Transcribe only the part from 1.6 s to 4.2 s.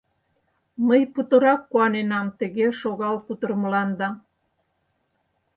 куаненам тыге шогал кутырымыланда.